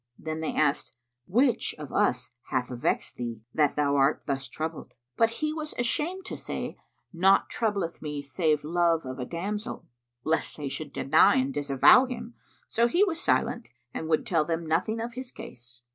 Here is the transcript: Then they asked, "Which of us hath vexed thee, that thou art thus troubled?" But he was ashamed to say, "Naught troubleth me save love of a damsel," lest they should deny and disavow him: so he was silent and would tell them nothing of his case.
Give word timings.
Then 0.17 0.39
they 0.39 0.55
asked, 0.55 0.97
"Which 1.27 1.75
of 1.77 1.93
us 1.93 2.31
hath 2.47 2.69
vexed 2.69 3.17
thee, 3.17 3.43
that 3.53 3.75
thou 3.75 3.95
art 3.97 4.23
thus 4.25 4.47
troubled?" 4.47 4.93
But 5.15 5.29
he 5.45 5.53
was 5.53 5.75
ashamed 5.77 6.25
to 6.25 6.37
say, 6.37 6.75
"Naught 7.13 7.51
troubleth 7.51 8.01
me 8.01 8.23
save 8.23 8.63
love 8.63 9.05
of 9.05 9.19
a 9.19 9.25
damsel," 9.25 9.85
lest 10.23 10.57
they 10.57 10.69
should 10.69 10.91
deny 10.91 11.35
and 11.35 11.53
disavow 11.53 12.07
him: 12.07 12.33
so 12.67 12.87
he 12.87 13.03
was 13.03 13.21
silent 13.21 13.69
and 13.93 14.07
would 14.09 14.25
tell 14.25 14.43
them 14.43 14.65
nothing 14.65 14.99
of 14.99 15.13
his 15.13 15.31
case. 15.31 15.83